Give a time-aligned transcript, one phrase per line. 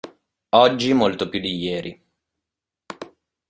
[0.55, 2.03] Oggi molto più di ieri.